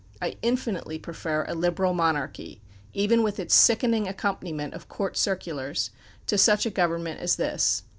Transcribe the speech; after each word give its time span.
I 0.19 0.35
infinitely 0.41 0.97
prefer 0.97 1.45
a 1.47 1.53
liberal 1.53 1.93
monarchy 1.93 2.59
even 2.91 3.21
with 3.21 3.39
its 3.39 3.53
sickening 3.53 4.07
accompaniment 4.07 4.73
of 4.73 4.89
Court 4.89 5.15
circulars 5.15 5.91
to 6.25 6.39
such 6.39 6.65
a 6.65 6.71
government 6.71 7.19
as 7.19 7.35
this. 7.35 7.83